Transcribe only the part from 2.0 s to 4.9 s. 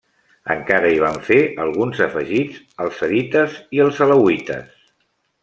afegits els sadites i els alauites.